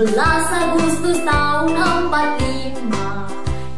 [0.00, 2.88] 17 Agustus tahun 45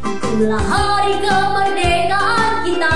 [0.07, 2.95] Itulah hari kemerdekaan kita.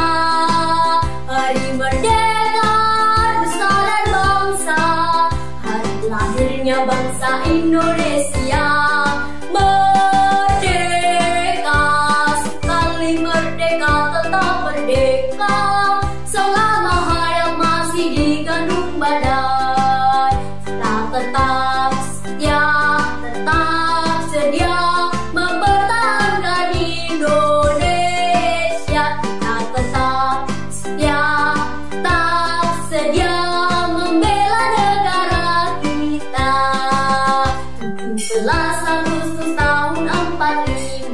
[1.28, 2.71] Hari merdeka
[3.36, 4.79] nusa dan bangsa.
[5.60, 8.64] Hari lahirnya bangsa Indonesia.
[9.52, 10.71] Merdeka
[12.47, 15.86] Sekali merdeka tetap merdeka
[38.17, 41.06] 17 Agustus tahun 45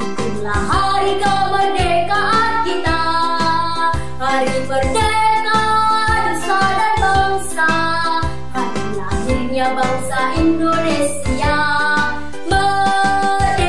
[0.00, 3.04] Itulah hari kemerdekaan kita.
[4.16, 5.60] Hari merdeka
[6.24, 7.68] nusa dan bangsa.
[8.56, 11.60] Hari lahirnya bangsa Indonesia.
[12.48, 13.60] Merdeka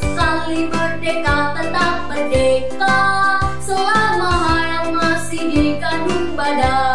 [0.00, 2.96] Sekali merdeka tetap merdeka.
[3.60, 6.85] Selama hayat masih dikandung badan